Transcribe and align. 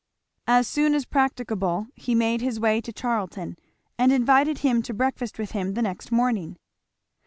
As 0.47 0.67
soon 0.67 0.95
as 0.95 1.05
practicable 1.05 1.85
he 1.95 2.15
made 2.15 2.41
his 2.41 2.59
way 2.59 2.81
to 2.81 2.91
Charlton, 2.91 3.55
and 3.99 4.11
invited 4.11 4.57
him 4.57 4.81
to 4.81 4.95
breakfast 4.95 5.37
with 5.37 5.51
him 5.51 5.75
the 5.75 5.83
next 5.83 6.11
morning. 6.11 6.57